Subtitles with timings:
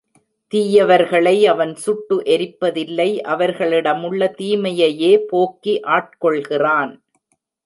[0.53, 6.93] தீயவர்களை அவன் சுட்டு எரிப்பதில்லை அவர்களிடமுள்ள தீமையையே போக்கி ஆட்கொள்கிறான்.